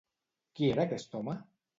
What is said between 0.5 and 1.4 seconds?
Qui era aquest home?